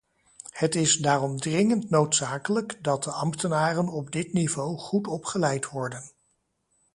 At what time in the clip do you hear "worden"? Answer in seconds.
5.69-6.03